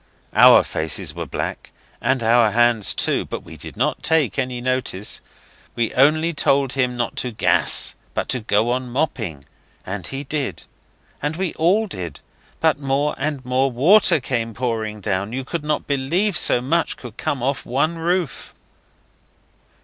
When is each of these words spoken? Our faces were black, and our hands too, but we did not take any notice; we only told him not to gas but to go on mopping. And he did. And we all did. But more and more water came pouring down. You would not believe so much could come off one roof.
Our 0.33 0.63
faces 0.63 1.13
were 1.13 1.27
black, 1.27 1.69
and 2.01 2.23
our 2.23 2.49
hands 2.49 2.95
too, 2.95 3.23
but 3.23 3.43
we 3.43 3.55
did 3.55 3.77
not 3.77 4.01
take 4.01 4.39
any 4.39 4.59
notice; 4.59 5.21
we 5.75 5.93
only 5.93 6.33
told 6.33 6.73
him 6.73 6.97
not 6.97 7.15
to 7.17 7.29
gas 7.29 7.93
but 8.15 8.27
to 8.29 8.39
go 8.39 8.71
on 8.71 8.89
mopping. 8.89 9.45
And 9.85 10.07
he 10.07 10.23
did. 10.23 10.63
And 11.21 11.35
we 11.35 11.53
all 11.53 11.85
did. 11.85 12.19
But 12.59 12.79
more 12.79 13.13
and 13.19 13.45
more 13.45 13.69
water 13.71 14.19
came 14.19 14.55
pouring 14.55 15.01
down. 15.01 15.33
You 15.33 15.45
would 15.53 15.63
not 15.63 15.85
believe 15.85 16.35
so 16.35 16.61
much 16.61 16.97
could 16.97 17.17
come 17.17 17.43
off 17.43 17.63
one 17.63 17.99
roof. 17.99 18.55